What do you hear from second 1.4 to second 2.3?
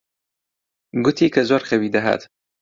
زۆر خەوی دەهات.